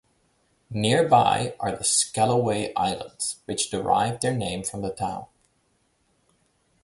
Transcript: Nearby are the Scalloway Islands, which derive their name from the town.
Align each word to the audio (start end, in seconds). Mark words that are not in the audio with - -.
Nearby 0.71 1.53
are 1.59 1.73
the 1.77 1.83
Scalloway 1.83 2.73
Islands, 2.75 3.35
which 3.45 3.69
derive 3.69 4.19
their 4.21 4.33
name 4.33 4.63
from 4.63 4.81
the 4.81 4.89
town. 4.89 5.27